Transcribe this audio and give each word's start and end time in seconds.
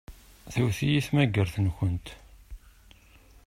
Tewwet-iyi 0.53 1.01
tmagart-nkent. 1.07 2.07